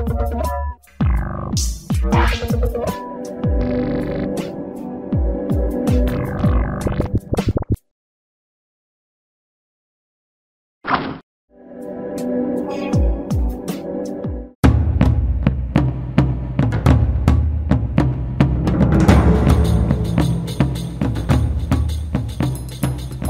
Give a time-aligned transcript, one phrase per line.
[0.00, 0.06] 好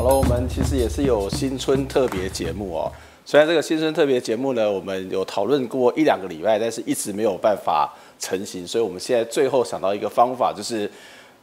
[0.04, 2.92] 了，我们其实也是有新春特别节目哦。
[3.24, 8.66] 虽然这个新春特别节目呢，我们有讨论过一两个礼拜，但是一直没有办法成型。
[8.66, 10.90] 所以我们现在最后想到一个方法，就是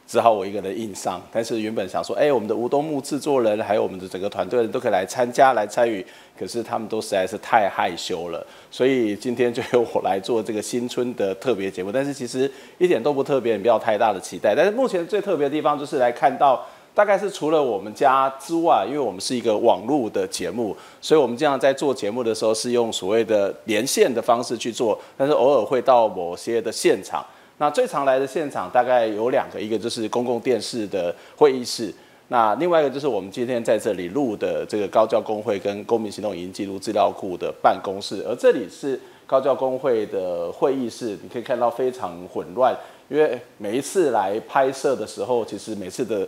[0.06, 1.22] 只好我一个人硬上。
[1.32, 6.04] 但是原本想说，哎，我们的吴东木制作人，还有我们的整个团队人都可以来参加、来参与，
[6.38, 8.46] 可是他们都实在是太害羞了。
[8.70, 11.90] 所以今天就由我来做这个新春的特别节目。
[11.90, 14.52] 但是其实一点都不特别，你不要太大的期待。
[14.54, 16.66] 但是目前最特别的地方就是来看到。
[16.98, 27.24] 大概是除了我们家之外，因为我们是一个网络的节目，所以我们经常在做节目的时候是用所谓的连线的方式去做，但是偶尔会到某些的现场。
[27.58, 31.94] 那最常来的现场大概有两个，一个就是公共电视的会议室，
[32.30, 42.76] 那另外一个就是我们今天在这里录的这个高教工会跟公民行动影音记录资料库的办公室，而这里是高教工会的会议室，你可以看到非常混乱，
[43.08, 46.26] 因为每一次来拍摄的时候，其实每次的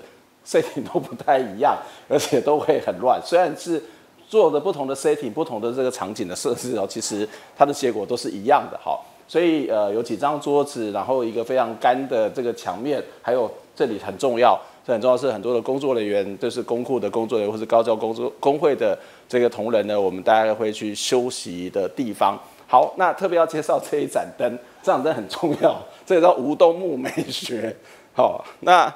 [0.51, 3.21] setting 都不太一样，而且都会很乱。
[3.25, 3.81] 虽然是
[4.29, 8.99] 做的不同的 setting、不同的这个场景的设置哦，其实它的结果都是一样的哈。
[9.29, 22.37] 所以呃，有几张桌子，然后一个非常干的这个墙面，还有这里很重要，这很重要是很多的工作人员，就是公库的工作人员或是高教工作工会的这个同仁呢，我们大家会去休息的地方。
[22.67, 27.77] 好，那特别要介绍这一盏灯，这盏灯很重要，这个叫吴东木美学。
[28.13, 28.93] 好，那。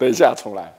[0.00, 0.72] 等一下，重来。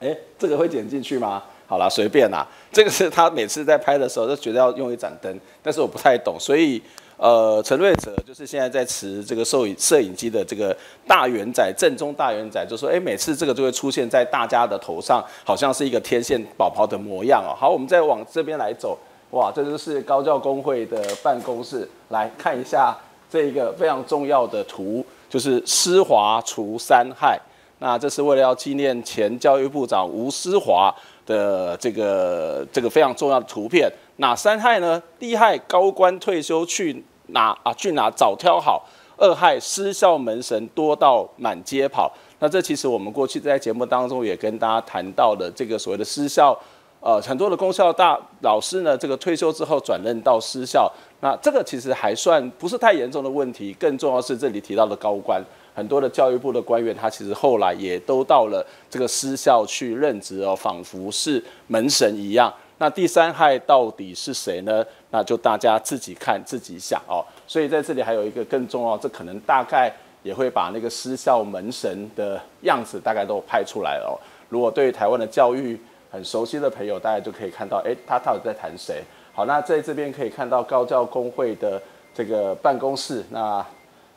[0.00, 1.40] 哎，这个会剪进去吗？
[1.68, 2.44] 好了，随便啦。
[2.72, 6.82] 这个是他每次在拍的时候就觉得要用一盏灯，但是我不太懂，所以
[7.16, 17.54] 呃，陈瑞哲就是现在在持这个摄影摄影机的这个大圆仔，正宗大圆仔，就说哎，每次这个就会出现在大家的头上，好像是一个天线宝宝的模样哦。
[17.56, 18.98] 好，我们再往这边来走，
[19.30, 22.96] 哇，这就是高教工会的办公室，来看一下
[23.30, 27.38] 这一个非常重要的图，就是施华除三害。
[27.80, 30.94] 那这是为了要纪念前教育部长吴思华
[31.26, 33.90] 的这个这个非常重要的图片。
[34.16, 35.02] 哪三害呢？
[35.18, 37.72] 第一害高官退休去哪啊？
[37.72, 38.86] 去哪早挑好。
[39.16, 42.10] 二害私校门神多到满街跑。
[42.38, 46.58] 那这其实我们过去在节目当中也跟大家谈到了这个所谓的私校，
[47.00, 50.90] 呃，很多的公校大老师呢，这个退休之后转任到私校。
[51.20, 53.74] 那这个其实还算不是太严重的问题。
[53.78, 55.42] 更重要是这里提到的高官。
[55.74, 62.52] 很多的教育部的官员，他其实后来也都到了这个私校去任职哦，仿佛是门神一样。
[62.78, 64.84] 那第三害到底是谁呢？
[65.10, 67.24] 那就大家自己看自己想哦。
[67.46, 69.92] 所以在这里还有一个更重要，这可能大概
[70.22, 74.16] 也会把那个私校门神的样子大概都拍出来哦。
[74.48, 75.78] 如果对台湾的教育
[76.10, 79.02] 很熟悉的朋友，大家就可以看到，诶，他到底在谈谁？
[79.32, 81.80] 好，那在这边可以看到高教工会的
[82.14, 83.64] 这个办公室，那。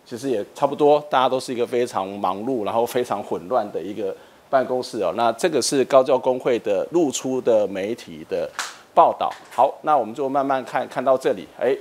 [0.06, 4.14] 其实也差不多，大家都是一个非常忙碌，然后非常混乱的一个
[4.50, 5.14] 办公室哦。
[5.16, 8.50] 那这个是高教工会的露出的媒体的
[8.94, 9.32] 报道。
[9.50, 11.74] 好，那我们就慢慢看，看到这里，哎，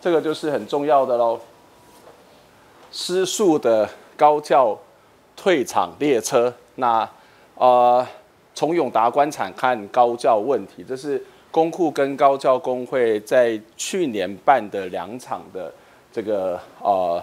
[0.00, 1.38] 这个就是很重要的喽。
[2.90, 4.76] 失速的高教
[5.36, 6.52] 退场列车。
[6.76, 7.06] 那
[7.56, 8.06] 呃，
[8.54, 15.70] 从永达官场看高教问题，这是公库跟高教工会在去年办的两场的
[16.10, 17.22] 这个呃。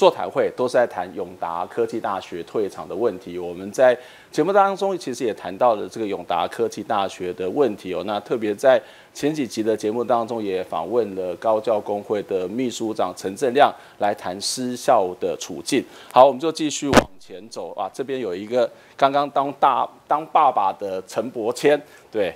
[0.00, 3.38] 座谈会都是在谈永达科技大学退场的问题。
[3.38, 3.94] 我们在
[4.32, 8.02] 节目当中其实也谈到了这个永达科技大学的问题哦。
[8.06, 8.80] 那特别在
[9.12, 15.84] 前几集的节目当中也访问了高教工会的秘书长陈正亮来谈私校的处境。
[16.10, 17.86] 好，我们就继续往前走啊。
[17.92, 21.78] 这边有一个刚刚当大当爸爸的陈伯谦，
[22.10, 22.34] 对，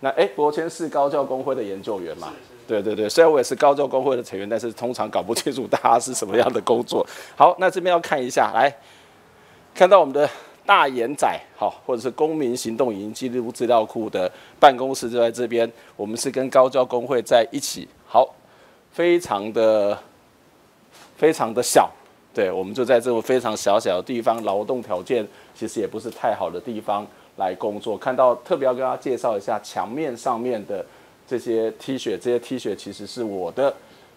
[0.00, 2.32] 那诶，伯谦是高教工会的研究员嘛？
[2.66, 7.06] 对对对，虽然我也是高教工会的成员，但是通常搞不清楚大家是什么样的工作。
[7.36, 8.72] 好，那这边要看一下，来
[9.74, 10.28] 看到我们的
[10.64, 14.30] 大眼仔，好，或者是公民行动影音记录资料库的
[14.60, 15.70] 办公室就在这边。
[15.96, 18.34] 我们是跟高教工会在一起，好，
[18.92, 19.98] 非常的
[21.16, 21.90] 非常的小，
[22.32, 27.06] 对，我们就在这种非常小小的地方，劳动条件其实也不是太好的地方
[27.36, 27.98] 来工作。
[27.98, 30.84] 看到特别要跟大家介绍一下墙面上面的。
[31.32, 33.74] 这些 T 恤，这些 T 恤其实是我的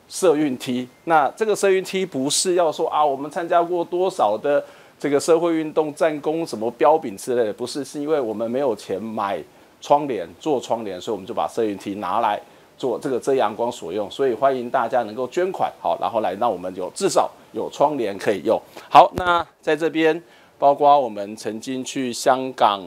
[0.10, 0.86] 社运 T。
[1.06, 4.62] 那这个社运 T 不是要说啊，我们参加过多少的
[5.00, 9.42] 这个社会运动、战功什么标炳之类的，不是，是因为我们没有钱买
[9.80, 12.38] 窗帘做窗帘，所以我们就把社运 T 拿来
[12.78, 18.62] 做这个遮阳光所用，所以欢迎大家能够捐款，好，然后来让我们有至少有窗帘可以用。
[18.90, 20.22] 好，那在这边，
[20.60, 22.82] 包括我们曾经去香港，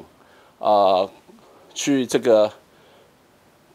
[0.58, 1.08] 呃，
[1.72, 2.52] 去这个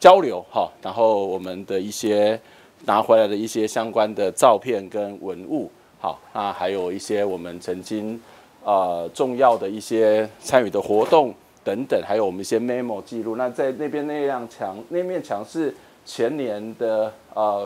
[0.04, 2.38] 交流，哈，然后我们的一些
[2.84, 5.72] 拿回来的一些相关的照片跟文物，
[6.02, 8.20] 好，那还有一些我们曾经
[8.66, 11.34] 呃重要的一些参与的活动
[11.64, 13.38] 等等，还有我们一些 memo 记录。
[13.38, 15.74] 那在那边那辆墙，那面墙是。
[16.06, 17.66] 前年的呃，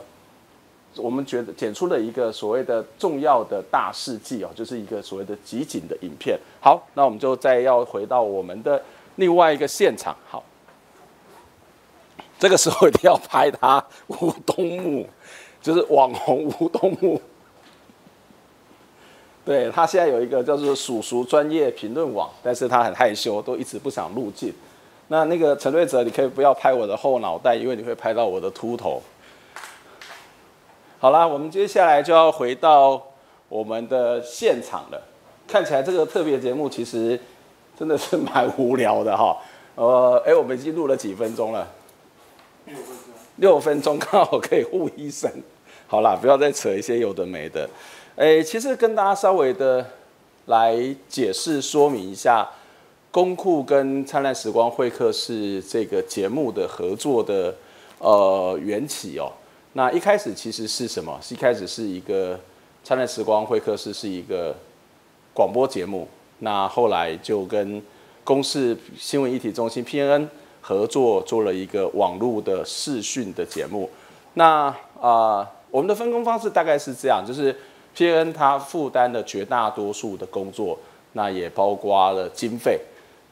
[0.96, 6.40] 我们觉得剪出了一个所谓的重要的大事记哦，就是一个所谓的集锦的影片。
[6.62, 8.80] 好，那我们就再要回到我们的
[9.16, 10.16] 另外一个现场。
[10.30, 10.44] 好，
[12.40, 15.08] 这个时候一定要拍他吴东木，
[15.62, 17.20] 就是网红吴东木。
[19.44, 24.54] 对，他现在有一个叫做“叔叔专业评论网”，但是他很害羞，都一直不想入镜。
[25.08, 29.02] 那那个陈瑞哲，你可以不要拍我的后脑袋，因为你会拍到我的秃头。
[31.00, 33.02] 好啦，我们接下来就要回到
[33.48, 35.02] 我们的现场了。
[35.48, 37.18] 看起来这个特别节目其实
[37.80, 39.38] 真的是蛮无聊的哈。
[39.76, 41.66] 呃，哎，我们已经录了几分钟了？
[43.38, 43.98] 六分钟。
[44.00, 45.32] 刚好可以护一声。
[45.88, 47.70] 好啦，不要再扯一些有的没的。
[48.16, 49.86] 哎，其实跟大家稍微的
[50.46, 50.78] 来
[51.08, 52.48] 解释说明一下。
[53.10, 57.56] 公库跟灿烂时光会客室这个节目的合作的
[57.98, 59.32] 呃缘起哦，
[59.74, 61.18] 那一开始其实是什么？
[61.20, 62.40] 是一开始是一个
[62.84, 64.56] 灿烂时光会客室是一个
[65.34, 66.08] 广播节目，
[66.40, 67.82] 那后来就跟
[68.24, 70.28] 公视新闻议题中心 PNN
[70.68, 73.90] 合作做了一个网络的视讯的节目。
[74.34, 74.66] 那
[75.00, 77.56] 啊、呃，我们的分工方式大概是这样，就是
[77.96, 80.78] PN 他负担了绝大多数的工作，
[81.14, 82.78] 那也包括了经费。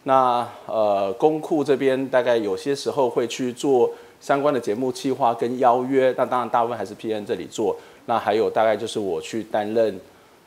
[0.03, 3.91] 那呃，公库这边大概有些时候会去做
[4.21, 7.75] 相关的节目企划跟邀约，那当然大部分还是 P N 这里做。
[8.05, 9.99] 那还有大概就是我去担任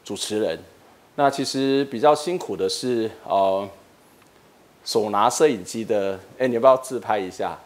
[0.02, 0.58] 主持人。
[1.16, 3.68] 那其实比较辛苦的是，呃，
[4.84, 7.58] 手拿摄影机的，哎，你要不要自拍一下？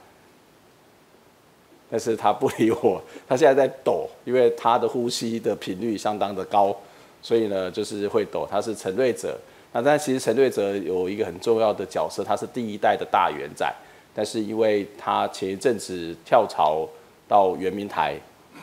[1.91, 6.75] 但是他不理我，他现在在抖，因为他的呼吸的频率相当的高，
[7.21, 8.49] 所以呢就是会抖。
[8.51, 9.39] 他是陈瑞哲。
[9.75, 13.71] 那但其实陈瑞哲有一个很重要的角色，他是第一代的大元仔，
[14.15, 16.89] 但是因为他前一阵子跳槽
[17.29, 18.15] 到圆明台，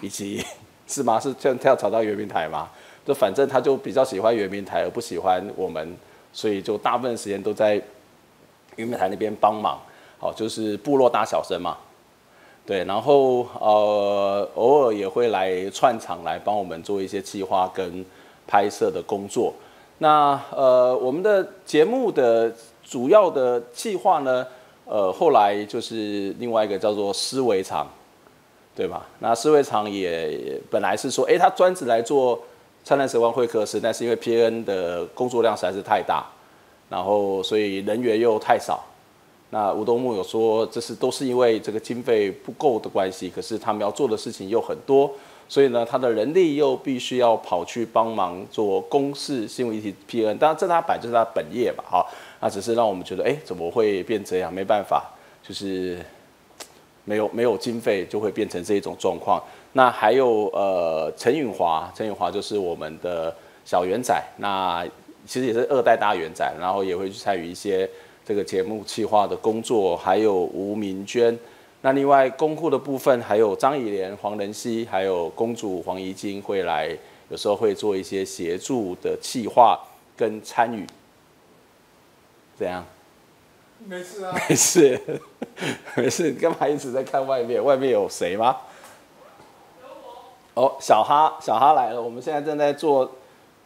[0.02, 0.44] 以及
[0.88, 1.20] 是吗？
[1.20, 2.70] 是这样跳槽到圆明台吗？
[3.06, 5.96] 就反正他就比较喜欢圆明台，而不喜欢我们，
[6.32, 7.82] 所以就大部分时间都在
[8.80, 9.78] 云美台那边帮忙，
[10.18, 11.76] 好，就是部落大小生嘛，
[12.66, 18.06] 对，然后呃偶尔也会来串场来帮我们做一些企划跟
[18.48, 19.54] 拍摄的工作。
[19.98, 22.50] 那呃，我们的节目的
[22.82, 24.48] 主要的计划呢，
[24.86, 27.86] 呃，后来就是另外一个叫做思维长，
[28.74, 29.06] 对吧？
[29.20, 32.40] 那思维长也本来是说，哎，他专职来做
[32.86, 36.26] 灿烂时光会客室，但是因为 P N 的工作量实在是太大，
[36.90, 38.84] 然后所以人员又太少。
[39.52, 45.12] 那吴东木有说，这是都是因为这个经费不够的关系，可是他们要做的事情又很多。
[45.48, 52.06] 所以呢，他的人力又必须要跑去帮忙做公视新闻议题 PN 当然这他摆就是他本业吧，哈，
[52.40, 54.54] 那只是让我们觉得，哎，怎么会变这样？
[54.54, 55.10] 没办法，
[55.42, 55.98] 就是
[57.04, 59.42] 没有没有经费，就会变成这一种状况。
[59.74, 64.86] 那还有呃，陈允华，陈允华就是我们的小圆仔，那
[65.30, 67.88] 其实也是二代大元展，然后也会去参与一些
[68.26, 71.38] 这个节目企划的工作，还有吴明娟。
[71.82, 76.90] 那另外公库的部分，还有张以莲、黄仁熙，还有公主黄怡晶会来，
[77.30, 79.80] 有时候会做一些协助的企划
[80.18, 80.84] 跟参与。
[82.58, 82.84] 怎样？
[83.86, 84.36] 没事啊。
[84.50, 85.00] 没事，
[85.96, 86.32] 没事。
[86.32, 87.64] 你干嘛一直在看外面？
[87.64, 88.58] 外面有谁吗？
[89.80, 89.88] 有
[90.62, 90.66] 我。
[90.66, 92.02] 哦，小哈，小哈来了。
[92.02, 93.10] 我们现在正在做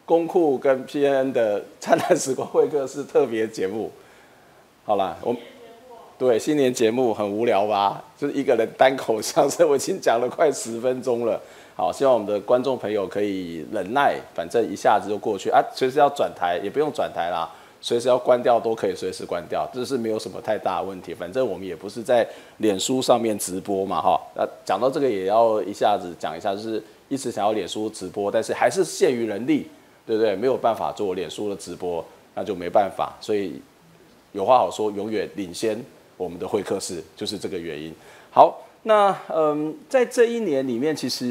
[0.04, 1.32] 公库跟 P.N.
[1.32, 3.90] 的灿烂时光会客室特别节目。
[4.84, 5.34] 好了，我。
[6.16, 8.02] 对，新年节目很无聊吧？
[8.16, 11.38] 就是一个人单口相声，我已经讲了快十分钟了。
[11.74, 15.60] 好，希望我们的观众朋友可以忍耐，反正一下子就过去啊。
[15.74, 21.12] 随时要转台也不用转台啦，随时要关掉都可以随时关掉，这是没有什么太大问题。
[21.12, 22.24] 反正我们也不是在
[22.58, 24.18] 脸书上面直播嘛，哈。
[24.36, 29.68] 那讲到这个也要一下子讲一下，就是一直想要脸书直播，但是还是限于人力，
[30.06, 30.36] 对不对？
[30.36, 33.14] 没有办法做脸书的直播，那就没办法。
[33.20, 33.60] 所以
[34.32, 35.82] 有话好说，永远领先。
[36.16, 37.92] 我们的会客室就是这个原因。
[38.30, 41.26] 好，那嗯，在这一年里面，其实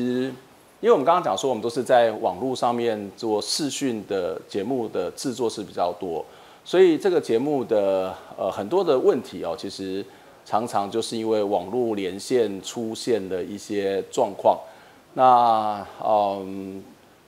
[0.82, 6.24] 因为我们刚刚讲说，我们都是在网络上面做视讯的节目的制作是比较多，
[6.66, 10.06] 所以这个节目的呃很多的问题哦，其实
[10.44, 14.60] 常常就是因为网络连线出现的一些状况。
[15.14, 16.84] 那嗯，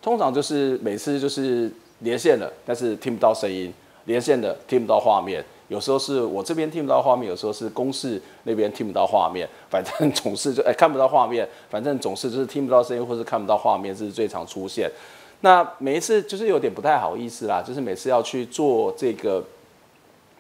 [0.05, 1.67] 通常就是每次就是
[2.01, 3.71] 连线了，但是听不到声音；
[4.05, 5.43] 连线了，听不到画面。
[5.67, 9.49] 有时候是我这边听不到画面，有时候是公司那边听不到画面。
[9.67, 14.87] 反正总是就哎看不到画面，反正总是就是听不到声音，或是看不到画面，这是最常出现。
[15.41, 19.43] 那每一次就是有点不太好意思啦，就是每次要去做这个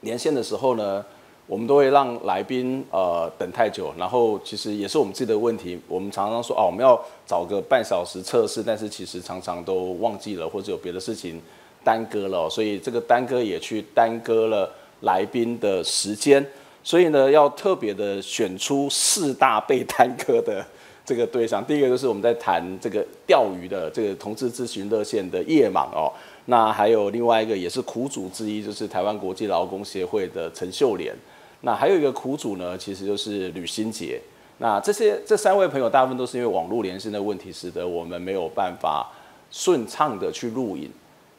[0.01, 1.03] 连线的时候呢，
[1.47, 5.79] 我们都会让来宾呃等太久，然后其实也是我们自己的问题。
[5.87, 11.41] 我们常常说哦，我们要找个半小时测试，但是其实常常都忘记了，或者有别的事情
[11.83, 14.69] 耽搁了，所以这个耽搁也去耽搁了。
[15.01, 16.43] 来宾的时间，
[16.81, 20.65] 所以呢，要特别的选出四大被耽搁的
[21.05, 21.63] 这个对象。
[21.63, 26.09] 第一个就是我们在谈这个钓鱼的这个同志咨询热线的叶莽哦，
[26.45, 31.13] 那还有另外一个也是苦主之一，就是台湾国际劳工协会的陈秀莲。
[31.65, 34.21] 那还有一个苦主呢，其实就是吕新杰。
[34.59, 39.11] 那这些这三位朋友，大部分都是因为网络连线的问题，使得我们没有办法
[39.49, 40.91] 顺畅的去录影。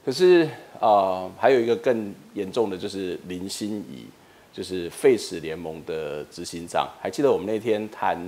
[0.05, 0.49] 可是，
[0.81, 4.05] 呃，还有一个更严重的就是林心怡，
[4.53, 6.89] 就是 Face 联盟的执行长。
[7.01, 8.19] 还记得我们那天谈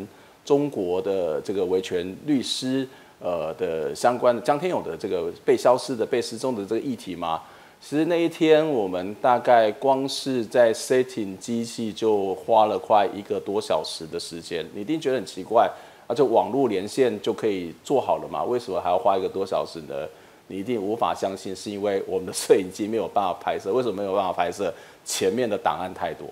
[0.45, 2.87] 中国的这个维权律师，
[3.19, 7.43] 呃的相关的江天勇的这个被消失的、被失踪的这个议题吗？
[7.81, 14.67] 其实那一天我们大概光是在 setting 机器就花了快一个多小时的时间。
[14.75, 15.71] 你一定觉得很奇怪，
[16.07, 18.45] 啊，就网络连线就可以做好了嘛？
[18.45, 20.07] 为什么还要花一个多小时呢？
[20.49, 23.73] 你一定无法相信，是因为我们的摄影机没有办法拍摄。
[23.73, 24.73] 为什么没有办法拍摄？
[25.05, 26.27] 前面的档案太多，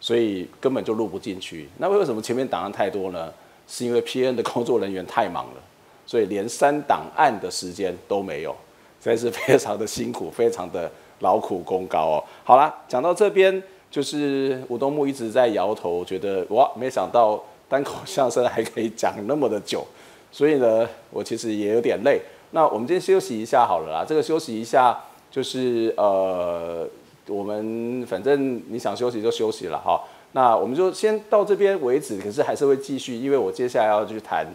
[0.00, 1.68] 所以根本就录不进去。
[1.78, 3.32] 那为什么前面档案太多呢？
[3.68, 5.62] 是因为 PN 的工作人员太忙了，
[6.06, 8.56] 所以连删档案的时间都没有，
[9.00, 10.90] 真是非常的辛苦，非常的
[11.20, 12.24] 劳苦功高哦。
[12.44, 19.86] 好啦，讲到这边，就是吴东木一直在摇头，觉得哇，没想到单口相声还可以讲那么的久，
[20.32, 22.20] 所以呢，我其实也有点累。
[22.50, 24.98] 那我们今天休息一下好了啦，这个休息一下
[25.30, 26.88] 就是呃，
[27.26, 30.02] 我们反正你想休息就休息了哈。
[30.32, 34.46] 那我们就先到这边为止，可是还是会继续，因为我接下来要去谈，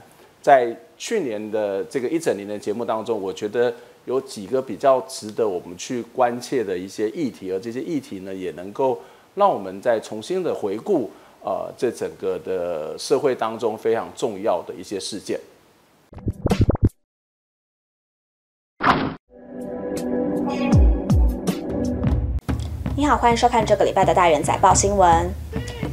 [0.42, 3.74] 在去年的这个一整年的节目当中，我觉得
[4.05, 9.00] 有几个比较值得我们去关切的一些议题，而这些议题呢，也能够
[9.36, 11.10] 让我们再重新的回顾
[11.41, 15.39] 呃，这整个的社会当中非常重要的一些事件。
[22.95, 25.29] 你好，欢迎收看这个礼拜的大元载报新闻。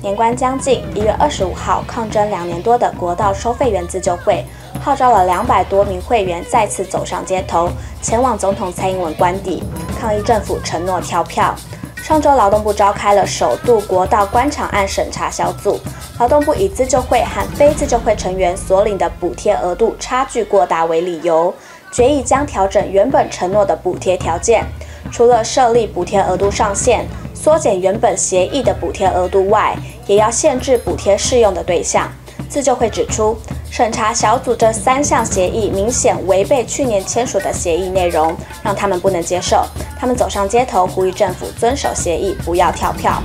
[0.02, 4.44] 年关将近，一月二十五号，抗争两年多的国道收费员自救会
[4.80, 7.68] 号召了两百多名会员再次走上街头，
[8.00, 9.62] 前往总统蔡英文官邸
[10.00, 11.54] 抗议政府承诺跳票。
[12.02, 15.78] 上周劳动部召开了首度国道官场案审查小组，
[16.18, 21.54] 劳动部以自救会和非自救会成员所领的补贴额度差距过大为理由，
[21.92, 24.64] 决议将调整原本承诺的补贴条件。
[25.12, 32.10] 除了设立补贴额度上限、缩减原本协议的补贴额度外，也要限制补贴适用的对象。
[32.49, 33.37] 自救会指出，
[33.70, 38.34] 审查小组这三项协议明显违背去年签署的协议内容，
[38.64, 39.64] 让他们不能接受。
[39.96, 43.22] 他们走上街头，呼吁政府遵守协议，不要跳票。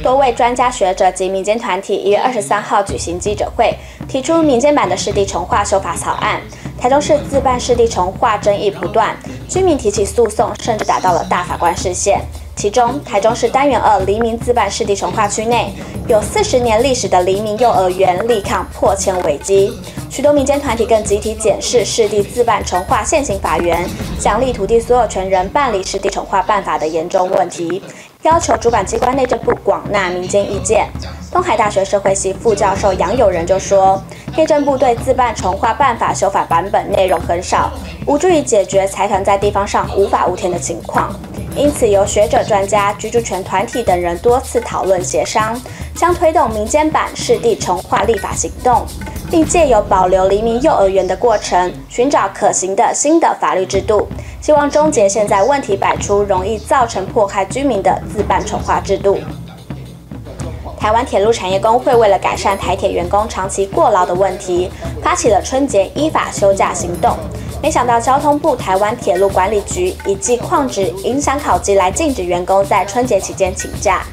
[0.00, 3.76] 多位专家学者及民间团体一月二十三号举行记者会，
[4.08, 6.40] 提出民间版的湿地重划修法草案。
[6.80, 9.16] 台中市自办湿地重划争议不断，
[9.48, 12.20] 居民提起诉讼，甚至打到了大法官视线。
[12.58, 15.72] 其中，台中市单元二黎明自办湿地重化区内
[16.08, 19.72] 有四十年历史的黎明幼儿园力抗破迁危机，
[20.10, 23.88] 许多民间团体更集体检视湿地自办重化现行法源，
[24.18, 27.80] 奖励土地所有权人办理湿地重化办法的严重问题。
[28.28, 30.86] 要求主管机关内政部广纳民间意见。
[31.32, 34.02] 东海大学社会系副教授杨友仁就说，
[34.36, 37.70] 内政部对自办重划办法修法版本内容很少，
[38.06, 41.10] 无助于解决财团在地方上无法无天的情况。
[41.56, 45.58] 因此，由学者、专家、居住权团体等人多次讨论协商，
[45.94, 48.84] 将推动民间版市地重划立法行动，
[49.30, 54.06] 并借由保留黎明幼儿园的过程，寻找可行的新的法律制度。
[54.40, 59.18] 希望终结现在问题百出、容易造成迫害居民的自办丑化制度。
[60.78, 64.70] 台湾铁路产业工会为了改善台铁员工长期过劳的问题，
[65.02, 67.16] 发起了春节依法休假行动。
[67.60, 74.04] 没想到交通部台湾铁路管理局以记旷职影响考级来禁止员工在春节期间请假。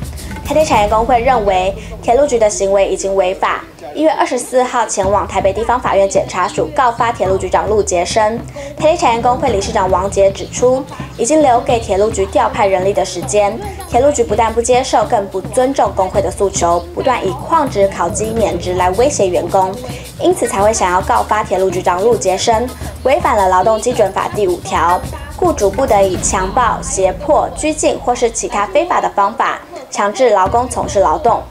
[0.45, 1.73] 台铁产业工会认为
[2.03, 3.63] 铁路局的行为已经违法，
[3.95, 8.37] 一月二十四号前往台北地方法院检察署告发铁路局长陆杰生。
[8.77, 10.83] 台铁产业工会理事长王杰指出，
[11.17, 13.59] 已经留给铁路局调派人力的时间，
[13.89, 19.73] 铁路局不但不接受，更不尊重工会的诉求，不断以旷职、考绩、免职来威胁员工，
[20.19, 22.69] 因此才会想要告发铁路局长陆杰生，
[23.01, 25.01] 违反了劳动基准法第五条，
[25.35, 29.59] 雇主不得以强暴、胁迫、拘禁或是其他非法的方法
[29.89, 31.41] 强制劳工从事劳动。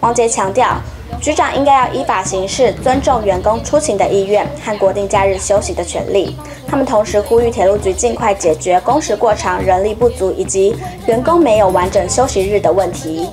[0.00, 0.76] 王杰强调。
[1.20, 6.36] 局长应该要依法行事，尊重员工出勤的意愿和国定假日休息的权利。
[6.64, 10.76] 他们同时呼吁铁路局尽快解决工时过长、人力不足以及
[11.06, 13.28] 员工没有完整休息日的问题。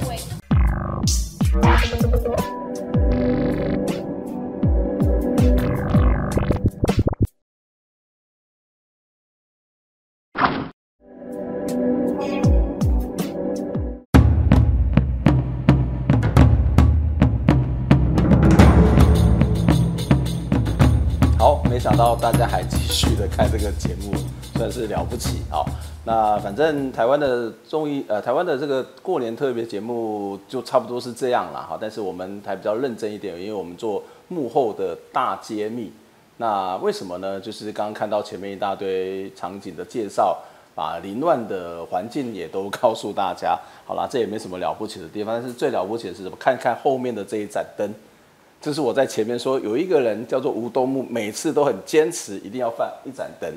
[21.98, 24.14] 到大家还继续的看这个节目，
[24.58, 25.64] 算是了不起啊！
[26.04, 31.78] 那反正台湾的综艺，呃，台湾的这个过年特别节目就差不多是这样了哈。
[31.80, 35.92] 但是我们还比较认真一点，因为我们做幕后的大揭秘。
[36.36, 37.40] 那为什么呢？
[37.40, 40.38] 就是刚刚看到前面一大堆场景的介绍，
[40.76, 43.58] 把凌乱的环境也都告诉大家。
[43.86, 46.36] 好啦，这也没什么了不起的地方，但是最了不起的是什么？
[46.38, 47.90] 看看后面的这一盏灯。
[48.66, 53.48] 就是我在前面说，有一个人叫做吴东木，每次都很坚持一定要放一盏灯，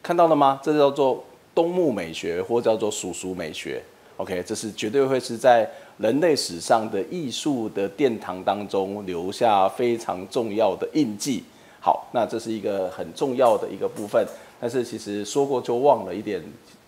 [0.00, 0.60] 看到了吗？
[0.62, 3.82] 这叫做东木美学，或叫做叔叔美学。
[4.16, 11.42] OK，这是绝对会是在人类史上的艺术的殿堂当中留下非常重要的印记。
[11.80, 14.24] 好，那这是一个很重要的一个部分，
[14.60, 16.40] 但是其实说过就忘了，一点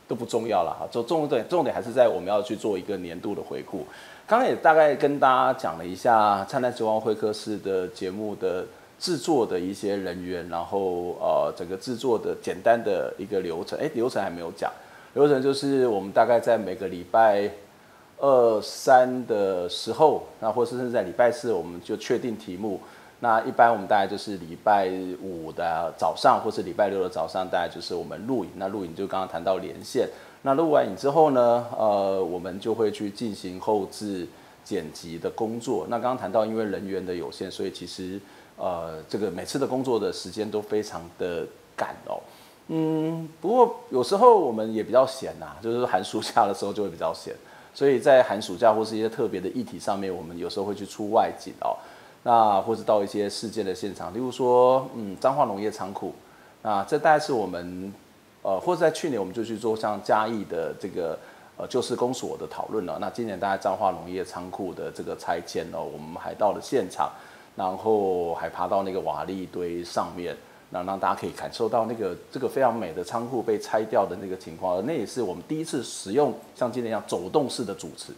[0.06, 0.86] 都不重要了哈。
[0.88, 3.84] 就重点重点还是在我们要去做一个年度的回顾。
[4.30, 8.64] 刚刚也大概跟大家讲了一下《灿烂之光会客室》的节目的
[8.96, 13.76] 制作的一些人员，然后呃整个制作的简单的一个流程。
[13.80, 14.70] 哎，流程还没有讲，
[15.14, 17.50] 流程就是我们大概在每个礼拜
[18.18, 22.80] 二三的时候，那或者是在礼拜四，我们就确定题目。
[23.18, 24.88] 那一般我们大概就是礼拜
[25.20, 28.50] 五的早上，或是礼拜六的早上，大概就是我们录影。
[28.54, 30.08] 那录影就刚刚谈到连线。
[30.42, 34.26] 那录完影之后呢，呃，我们就会去进行后制
[34.64, 35.84] 剪辑的工作。
[35.90, 38.18] 那刚刚谈到，因为人员的有限，所以其实
[38.56, 42.18] 呃，这个每次的工作的时间都非常的赶哦。
[42.68, 47.34] 嗯，不过有时候我们也比较闲呐、啊，就是寒暑假的时候就会比较闲，
[47.74, 51.76] 所以在寒暑假或是一些特别的议题上面，我们有时候会去出外景哦。
[52.22, 56.14] 那或是到一些事件的现场，例如说，嗯，彰化农业仓库，
[56.62, 57.92] 那这大概是我们。
[58.42, 61.18] 呃，或者在去年我们就去做像嘉义的这个
[61.58, 62.96] 呃旧市公所的讨论了。
[62.98, 67.10] 那今年大家彰化农业仓库的这个拆迁哦，我们还到了现场，
[67.54, 70.34] 然后还爬到那个瓦砾堆上面，
[70.70, 74.82] 那让大家可以感受到那个这个非常美的仓库被拆掉的那个情况。
[74.86, 78.10] 那也是我们第一次使用像今天一样走动式的主持，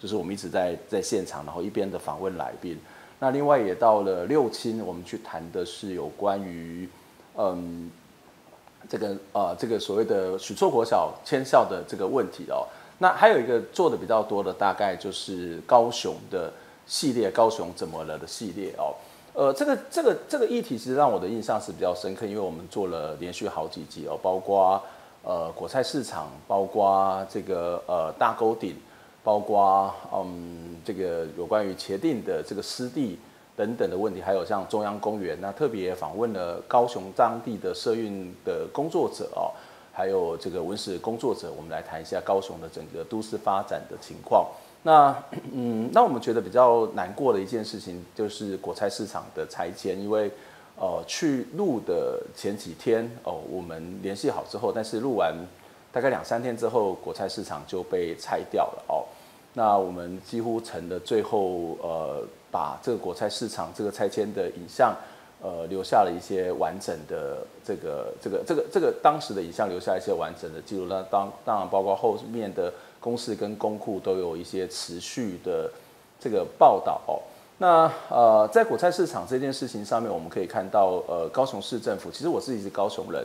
[0.00, 2.76] 就是我们一直在在现场，然后一边的访问来宾。
[3.20, 6.88] 那另外也到了六轻，我们去谈的是有关于
[7.36, 7.88] 嗯。
[8.88, 12.66] 这个呃，这个所谓的许厝国小迁校的这个问题哦，
[12.98, 16.50] 那还有一个做的比较多的，大概就是高雄的
[16.86, 18.94] 系列，高雄怎么了的系列哦，
[19.34, 24.82] 呃，这个这个这个议题其实让我的印象是比较深刻，因为我们做了连续好几集哦，包括
[25.22, 28.74] 呃果菜市场，包括这个呃大沟顶，
[29.22, 33.18] 包括嗯这个有关于茄萣的这个湿地。
[33.58, 39.50] 等等的问题，还有像中央公园，那特别访问了高雄当地的社运的工作者哦，
[39.92, 44.46] 还有这个文史工作者，我们来谈一下高雄的整个都市发展的情况。
[44.84, 45.12] 那
[45.52, 50.30] 嗯，那我们觉得比较难过的一件事情，就是国菜市场的拆迁，因为
[50.78, 55.34] 呃去录的前几天哦，我们联系好之后，但是录完
[55.90, 59.02] 大概两三天之后，国菜市场就被拆掉了哦。
[59.54, 62.24] 那我们几乎成了最后呃。
[62.58, 64.92] 把这个果菜市场这个拆迁的影像，
[65.40, 70.86] 呃，留下了一些完整的这个这个这个这个当时的影像，留下一些完整的记录。
[70.88, 75.70] 那当当然包括后面的公示跟公库都有一些持续的
[76.18, 77.22] 这个报道哦。
[77.58, 83.24] 那呃，在果菜市场这件事情上面，我们可以看到，呃，高雄市政府，其实我自己是高雄人，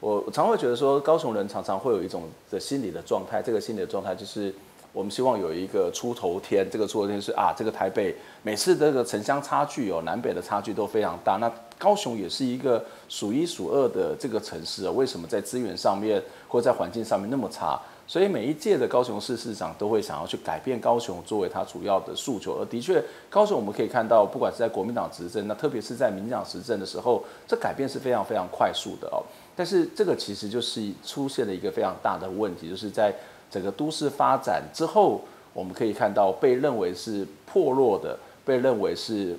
[0.00, 4.54] 我常会觉得说，高雄人常常会有一种的心理的状态，这个心理的状态就是。
[4.92, 11.36] 我们希望有一个出头天，这个出头天是啊，这个台北每次这个城乡差距哦，南北的差距都非常大。
[11.36, 17.80] 那高雄也是一个数一数二的这个城市哦，为什么在资源上面或在环境上面那么差？
[18.06, 22.58] 所以每一届的高雄市市长都会想要去改变高雄作为他主要的诉求。
[22.60, 29.22] 而的确，高雄我们可以看到，不管是在国民党执政，那特别是在民进党执政的时候，这改变是非常非常快速的哦。
[29.54, 33.14] 但是这个其实就是出现了一个非常大的问题，就是在
[33.50, 35.20] 整个都市发展之后，
[35.52, 39.36] 我们可以看到被认为是破落的，被认为是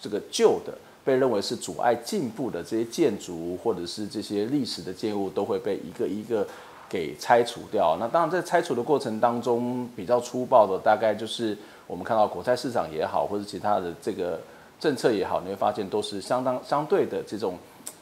[0.00, 0.72] 这个旧的，
[1.04, 6.46] 被认为是阻碍进步的这些建筑或者是这些历史的建物，都会被一个一个。
[6.88, 7.96] 给拆除掉。
[7.98, 14.40] 那当然，在拆除的过程当中，比较粗暴的大概就是我们看到国债市场也好，或者其他的这个
[14.78, 17.58] 政策也好，你会发现都是相当相对的这种，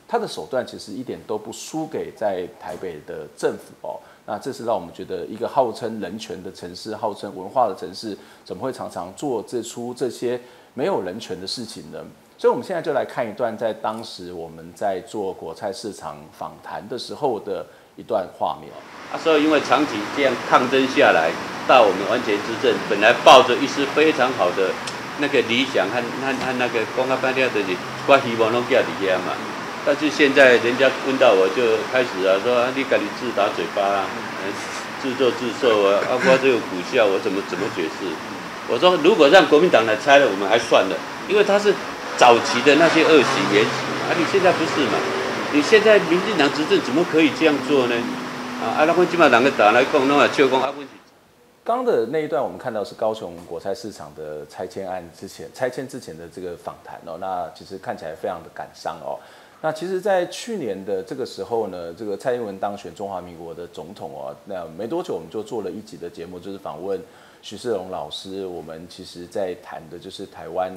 [0.07, 3.99] 它的手段其实一点都不输给在台北的政府哦。
[4.27, 10.41] 那这是让我们觉得一个号称人权的城市，号称文化的城市，怎么会常常做这出这些
[10.75, 12.05] 没有人权的事情呢？
[12.37, 17.65] 所以，我们现在就来看一段在当时我们在做国菜市场访谈的时候的。
[17.97, 18.69] 一段画面
[19.13, 21.31] 啊，所以因为长期这样抗争下来，
[21.69, 24.69] 到我们完全执政，本来抱着一丝非常好的
[25.21, 27.77] 那个理想和和和那个公开办的东西，
[28.09, 29.54] 我希望拢叫底下嘛。
[29.87, 34.07] 但是现在人家问到我就开始啊，说你赶紧自打嘴巴啊，
[35.03, 38.09] 自作自受啊， 包括这个苦笑，我怎么怎么解释？
[38.67, 40.97] 我说如果让国民党来拆了，我们还算了，
[41.29, 41.75] 因为他是
[42.17, 43.71] 早期的那些恶习原习
[44.09, 44.97] 啊，你现在不是嘛？
[45.53, 47.95] 你现在民进党执政怎么可以这样做呢？
[48.65, 50.89] 啊，阿拉坤基本上两个党来共弄啊，就共阿坤。
[51.63, 59.21] 刚的那一段，我们看到是高雄果菜市场的拆迁案之前，拆迁之前的这个访谈哦，那其实看起来非常的感伤哦。
[59.65, 67.01] 那其实，在去年的这个时候呢，这个蔡英文当选中华民国的总统哦，那没多久我们就做了一集的节目，就是访问
[67.41, 68.45] 许世荣老师。
[68.45, 70.71] 我们其实在谈的就是台湾。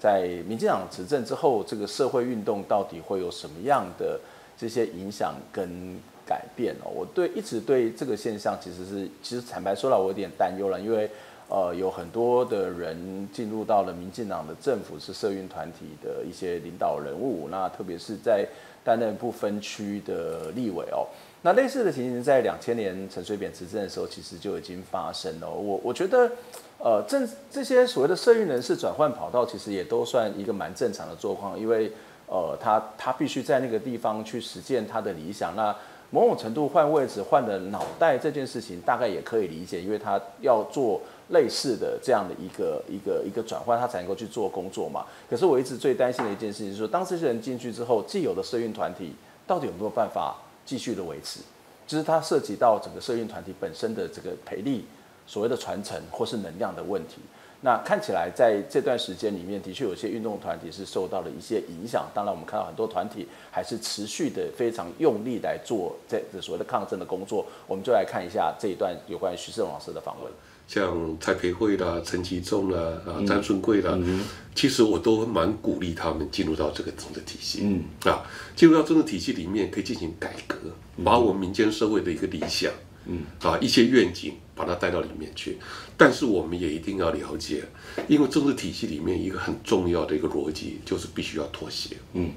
[0.00, 4.18] 在民进党执政之后，这个社会运动到底会有什么样的
[4.58, 6.90] 这些影响跟改变哦？
[6.92, 11.08] 我对一直对这个现象其实是，其实坦白说了，我有点担忧了，因为
[11.48, 18.46] 呃有很多的人进入到了民进党的政府，是社运团体的一些领导人物，那特别是在
[18.82, 21.06] 担任不分区的立委哦。
[21.42, 25.50] 那类似的情形在两千年陈水扁执政的时候，其实就已经发生了。
[25.50, 26.30] 我我觉得，
[26.78, 31.92] 呃，正这些所谓的社运人士转换跑道，其实也都算一个蛮正常的状况，因为
[32.26, 35.54] 呃，他他必须在那个地方去实践他的理想。
[35.54, 35.76] 那
[36.10, 45.04] 某种程度换位置、换了脑袋这件事情，大概也可以理解，因为他要做类似的这样的一个一个一个转换，他才能够去做工作嘛。
[45.28, 49.14] 可是我一直最担心的一件事情是说，当这些人进去之后，既有的社运团体
[49.46, 50.36] 到底有没有办法？
[50.66, 51.40] 继续的维持，
[51.86, 54.82] 就是它涉及到整个社运团体本身的这个培力、
[55.26, 57.16] 所谓的传承或是能量的问题。
[57.60, 62.06] 那看起来在这段时间里面，的确有些运动团体是受到了一些影响。
[62.14, 67.44] 当然，我们看到很多团体还是持续的非常用力来做这所谓的抗争的工作。
[67.66, 70.32] 我们就来看一下这一段有关于徐世龙老师的访问。
[70.66, 74.22] 像蔡培慧啦、陈其仲啦、啊张顺贵啦，嗯、
[74.54, 77.60] 其实我都蛮鼓励他们进入到这个政治体系。
[77.62, 78.24] 嗯啊，
[78.56, 80.56] 进入到政治体系里面可以进行改革，
[81.04, 82.72] 把我们民间社会的一个理想，
[83.06, 85.58] 嗯啊一些愿景，把它带到里面去。
[85.96, 87.62] 但是我们也一定要了解，
[88.08, 91.96] 因为政治体系里面一个很重要的一个逻辑就是必须要妥协。
[92.14, 92.32] 嗯，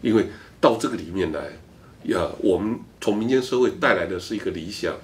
[0.00, 0.28] 因为
[0.60, 1.58] 到这个里面来，
[2.04, 4.94] 呀，我们从民间社会带来的是一个理想、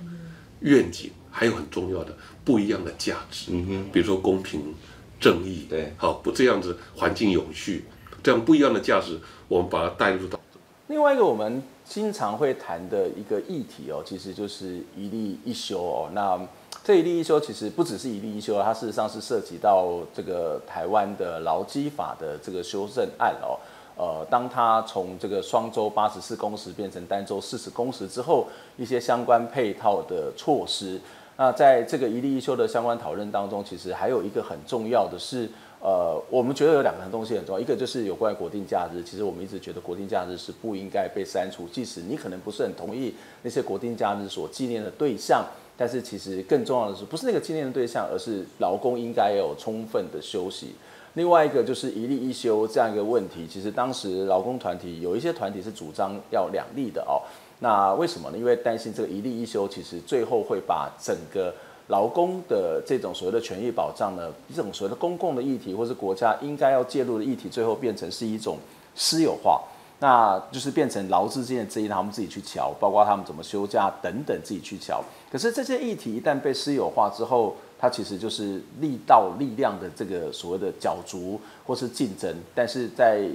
[0.60, 1.10] 愿景。
[1.30, 2.16] 还有很重要的
[2.48, 4.74] 不一样的价值，嗯哼，比如说公平、
[5.20, 7.84] 正义，对，好不这样子，环境永续，
[8.22, 10.40] 这样不一样的价值，我们把它带入到。
[10.86, 16.08] 另外一个我们经常会谈的一个议题哦，其实就是一例一休哦。
[16.14, 16.40] 那
[16.82, 23.60] 这一例一休其实不只是一例一休，它事实上是涉及到这个台湾的劳基法的这个修正案哦。
[23.98, 30.98] 呃，当它从这个双周八十四工时变成单周四十工时之后，一些相关配套的措施。
[31.40, 35.48] 那在这个一例一休的相关讨论当中，其实还有一个很重要的是，
[35.80, 45.46] 呃，我们觉得有两个东西很重要，一个就是有关于国定假日，其实我们一直觉得国定假日是不应该被删除，即使你可能不是很同意那些国定假日所纪念的对象，
[45.76, 50.74] 但是其实更重要的是，不是那个纪念的对象，而是劳工应该有充分的休息。
[51.14, 57.22] 另外一个就是一例一休这样一个问题，其实当时劳工团体有一些团体是主张要两例的哦。
[57.60, 58.38] 那为什么呢？
[58.38, 61.52] 因为担心这个一例一休，其实最后会把整个
[61.88, 68.58] 劳工的这种所谓的权益保障呢，这种所谓的公共的议题，或是国家应该要介入的议题，最后变成是一种
[68.94, 69.62] 私有化，
[69.98, 75.02] 那就是变成劳资之间的争议，他们自己去乔，包括他们怎么休假等等自己去乔。
[75.30, 83.28] 可是这些议题一旦被私有化之后，它其实就是力道力量的这个所谓的角逐或是竞争，但是在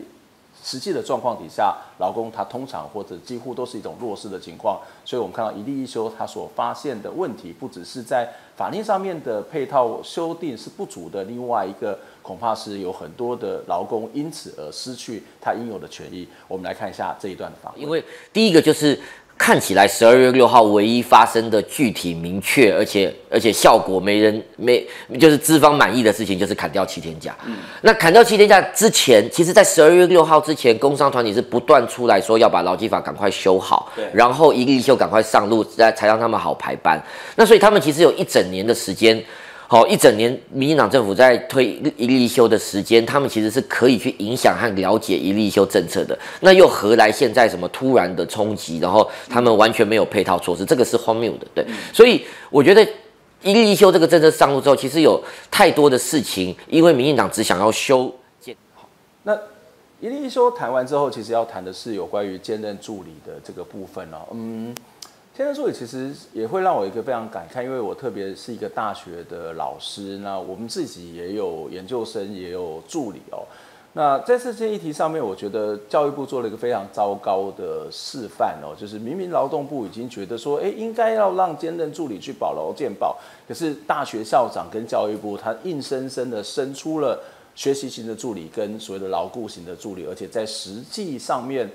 [0.63, 16.27] 实际的状况底下，劳工他通常或者几乎都是一种弱势的情况，所以我们看到一例一修他所发现的问题，不只是在法律上面的配套修订是不足的，另外一个恐怕是有很多的劳工因此而失去他应有的权益。
[16.47, 18.97] 我们来看一下这一段的法，因为第一个就是。
[19.43, 24.87] 看起来十二月六号唯一发生的具体明确，而且而且效果没人没
[25.19, 27.35] 就是资方满意的事情，就是砍掉七天假。
[27.45, 36.97] 嗯，那砍掉七天假之前，其实在十二月六号之前，工商团体是不断出来说要把劳基法赶快修好，对，然后一例一休赶快上路，才才让他们好排班。
[37.35, 39.21] 那所以他们其实有一整年的时间。
[39.67, 41.65] 好，一整年，民进党政府在推
[41.97, 46.17] 一立一休的时间，他们其实是可以去影响和了解一立一休政策的。
[46.41, 51.47] 那又何来现在什么突然的冲击，然后他们完全没有配套措施，这个是荒谬的。
[51.55, 52.87] 对，所以我觉得
[53.41, 58.55] 一立一休这个政策上路之后，其实有太多的事情，因为民进党只想要修建。
[58.75, 58.87] 好，
[59.23, 59.35] 那
[59.99, 64.27] 一立一休谈完之后，其实要谈的是有关于兼任助理的这个部分哦。
[64.33, 64.75] 嗯。
[65.35, 73.41] 兼任助理其实也会让我一个非常感慨，因为我特别是一个大学的老师，那我们自己也有研究生，也有助理哦。
[73.93, 83.17] 那在这些议题上面，我觉得教育部做了一个非常糟糕的示范哦，就是明明劳动部已经觉得说，诶，应该要让兼任助理去保劳健保，
[83.47, 87.19] 可是大学校长跟教育部他硬生生的生出了
[87.55, 91.67] 学习型的助理跟所谓的劳雇型的助理，而且在实际上面。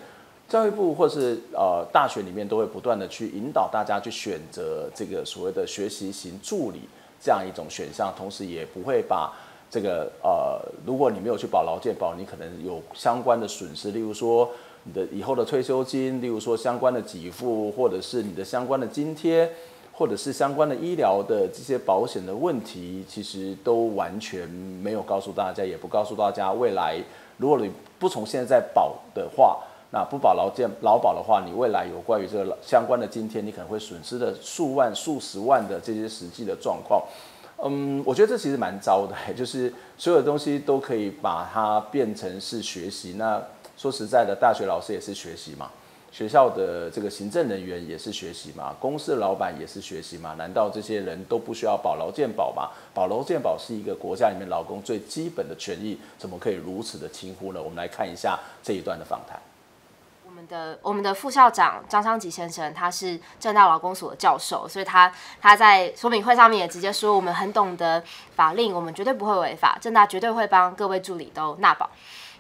[0.49, 6.81] 教育部或是呃大学里面都会不断的去引导大家去选择这个所谓的学习型助理
[7.21, 9.31] 这样一种选项，同时也不会把
[9.71, 14.49] 这个呃如果你没有去保劳健保，你可能有相关的损失，例如说
[14.85, 19.51] 你的以后的退休金，例如说相关的给付，或者是你的相关的津贴，
[19.93, 26.99] 或者是相关的医疗的这些保险的问题，其实都完全没有告诉大家，也不告诉大家未来
[27.37, 29.59] 如果你不从现在在保的话。
[29.91, 37.03] 那不保劳健劳保的话，你未来有关于这个相关的津贴，你可能会损失的数万、数十万的这些实际的状况。
[37.65, 43.15] 嗯，我觉得这其实蛮糟的， 就是所有的东西都可以把它变成是学习。
[43.17, 43.43] 那
[43.77, 45.71] 说实在的，大学老师也是学习嘛，
[46.13, 50.35] 学校的这个行政人员也是学习嘛，公司的老板也是学习嘛。
[50.35, 52.69] 难道这些人都不需要保劳健保吗？
[52.93, 57.61] 保劳健保是一个国家里面劳工最基本的权益，怎么可以如此的轻忽呢？
[57.63, 59.41] 我们来看一下这一段的访谈。
[60.49, 68.03] 我们的我们的副校长张昌吉先生，他是政大劳工所的教授，所以他他在说明会上面也直接说，我们很懂得
[68.35, 71.91] 法令，我们绝对不会违法，政大绝对会帮各位助理都纳保。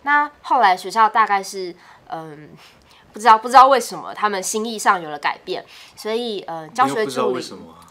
[0.02, 1.74] 那后来学校大概是
[2.08, 2.48] 嗯，
[3.12, 7.44] 不知道不知道为什么他们心意上有了改变，所以呃教学助理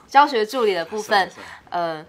[0.08, 1.30] 教学助理的部分
[1.70, 2.04] 呃。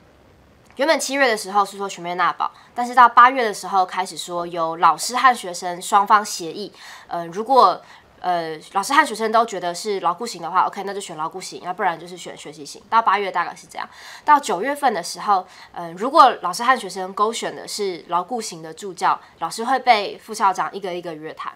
[0.79, 6.73] 原本七月的时候是说全面纳保，但是到八月的时候开始说由老师和学生双方协议，
[7.09, 7.83] 呃，如果
[8.21, 12.81] 呃老师和学生都觉得是牢固型的话，OK，那就选牢固型，要不然就是选学习型。
[12.89, 13.89] 到八月大概是这样，
[14.25, 21.53] 到九月份的时候，嗯、呃，如果老师和学生勾选的是牢固型的助教，老师会被副校长一个一个约谈。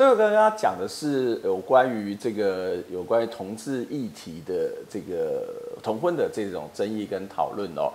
[0.00, 5.46] 这个跟大家讲的是有关于这个有关于同志议题的这个
[5.82, 7.92] 同婚的这种争议跟讨论哦。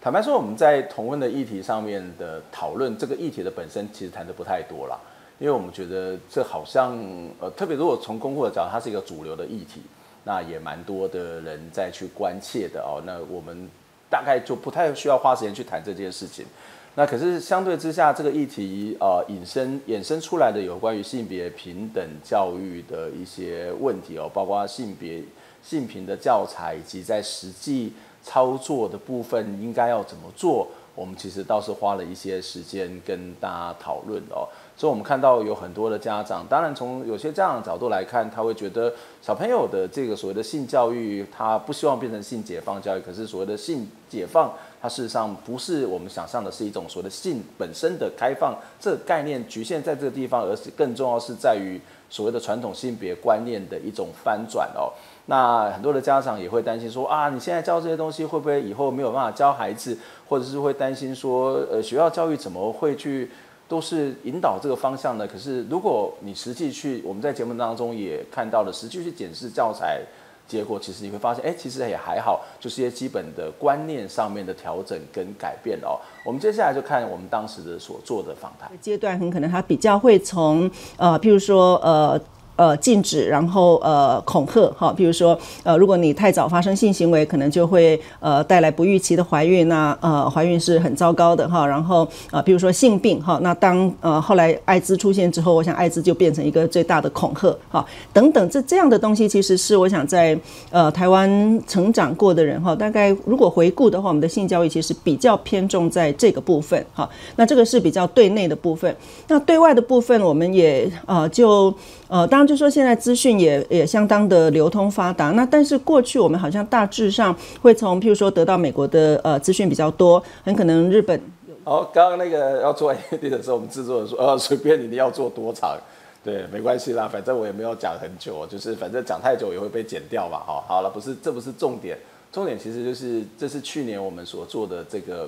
[0.00, 4.98] 坦白说，我们在同婚的议题上面的讨论，这个议题的本身其实谈的不太多啦，
[5.38, 6.98] 因为我们觉得这好像
[7.38, 9.82] 呃，特别如果从公共的角度，它是一个主流的议题，
[10.24, 13.02] 那也蛮多的人在去关切的哦。
[13.04, 13.68] 那我们
[14.08, 16.46] 大概就不太需要花时间去谈这件事情。
[16.94, 25.22] 那可是相对之下，这个议题呃引申衍生出来的有关于性别平等教育的一些问题哦，包括性别
[25.62, 34.48] 性平的教材以及在实际操作的部分应该要怎么做，我们其实倒是花了一些时间跟大家讨论哦。
[34.76, 44.52] 所以我们看到有很多的家长，当然从有些家长角度来看，他会觉得小朋友的这个所谓的性教育，他不希望变成性解放教育，可是所谓的性解放。
[44.82, 54.90] 它事实上不是我们想象的，是一种所谓的性本身的开放，这个概念局限在这个地方，而是更重要是在于所谓的传统性别观念的一种翻转哦。
[55.26, 59.96] 那很多的家长也会担心说啊，你现在教这些东西会不会以后没有办法教孩子，
[60.28, 63.30] 或者是会担心说，呃，学校教育怎么会去
[63.68, 65.26] 都是引导这个方向呢？
[65.26, 70.02] 可是如果你实际去，我们在节目当中也看到了，实际去检视教材。
[70.48, 75.96] 结果其实你会发现，哎，其实也还好，就是一些基本的观念上面的调整跟改变哦。
[76.26, 78.70] 我们接下来就看我们当时的所做的访谈。
[78.78, 82.20] 阶段很可能他比较会从呃，譬如说呃，
[82.56, 91.66] 呃禁止，然后呃恐吓哈，比如说呃如果你太早发生性行为，可能就会呃带来不预期的怀孕，那呃怀孕是很糟糕的哈。
[91.66, 100.38] 然后呃比如说性病哈，那当呃后来艾滋出现之后，我想艾滋就变成一个最大的恐吓哈等等这这样的东西，其实是我想在
[100.70, 107.08] 呃台湾成长过的人哈，大概如果回顾的话，我们的性教育其实比较偏重在这个部分哈。
[107.36, 108.94] 那这个是比较对内的部分，
[109.28, 111.72] 那对外的部分，我们也呃就
[112.12, 121.18] 呃当然就说现在资讯也也相当的流通发达，那但是过去我们好像大致上会从譬如说得到美国的呃资讯比较多，很可能日本。
[121.64, 125.78] 好，刚刚那个要做 AED 的时候，我们制作人说呃随便你，你要做多长，
[126.22, 131.96] 对，没关系啦，反正我也没有讲很久，就是反正讲太久也会被剪掉嘛，好，好了，不是这不是重点，
[132.30, 135.26] 重点其实就是这是去年我们所做的这个。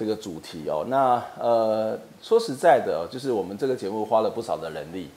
[0.00, 5.08] 这个主题哦，那呃说实在的，就是我们这个节目花了不少的人力，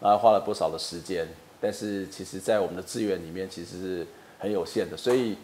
[0.00, 1.26] 然后花了不少的时间，
[1.60, 4.06] 但是其实在我们的资源里面其实是
[4.38, 5.36] 很有限的，所以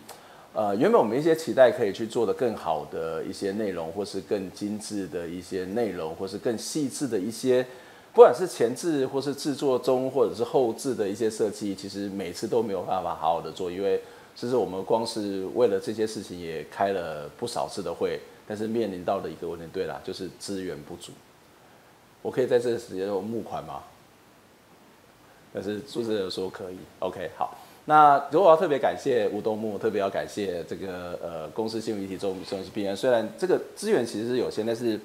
[0.53, 7.67] 呃原本我们一些期待可以去做的更好的一些内容，或是更精致的一些内容，或是更细致的一些，
[8.13, 14.01] 不管是前置或是制作中或者是后置的一些设计，其实每次都没有办法好好的做，因为
[14.35, 18.21] 其实我们光是为了这些事情也开了不少次的会。
[18.45, 21.13] 但是面临到的一个问题，对啦，就是资源不足。
[22.21, 23.85] 我可以在这个时间有募款吗？
[25.53, 27.57] 可是主持人说可以，OK，好。
[27.85, 32.95] 那如果要特别感谢吴东木，特别要感谢这个呃公司新闻议题中心 PN。
[32.95, 34.99] 虽然这个资源其实是有限，但是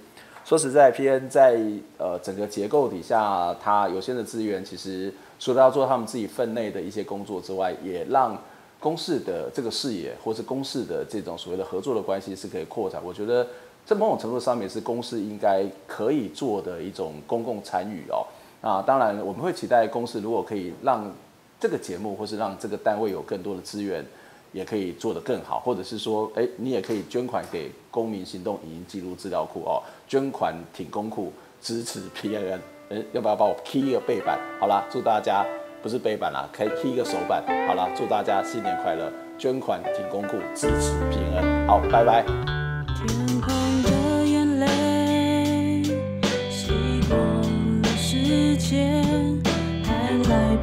[0.46, 1.60] 说实在，PN 在
[1.98, 8.38] 呃整个结构底下，它有限的资源，其实除了要做他们自己分内的一些工作之外，也让。
[8.80, 13.02] 公司的这个视野，或是公司的这种所谓的合作的关系是可以扩展。
[13.04, 13.46] 我觉得
[13.84, 18.24] 在某种程度上面是公司应该可以做的一种公共参与哦。
[18.62, 21.12] 啊，当然我们会期待公司如果可以让
[21.60, 24.06] 这个节目，或是让这个单位有更多的资源，
[24.52, 25.60] 也可以做得更好。
[25.60, 32.60] 或者是说，哎，你也可以捐款给公民行动影音记录资料库哦，捐款挺公库支持 PN。
[32.90, 34.40] 哎，要不要帮我 key 一个背板？
[34.60, 35.46] 好啦，祝大家。
[35.80, 37.42] 不是背板啦，可以贴一个手板。
[37.68, 39.10] 好了，祝大家新年快乐！
[39.38, 41.68] 捐款挺公库，支持平安。
[41.68, 42.57] 好，拜拜。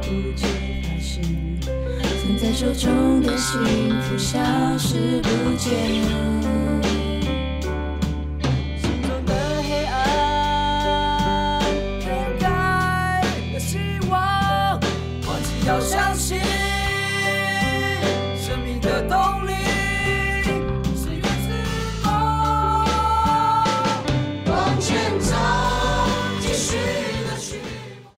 [0.05, 0.45] 不觉
[0.83, 1.23] 发现，
[2.21, 3.59] 藏在手中的幸
[4.01, 4.39] 福消
[4.77, 6.94] 失不见。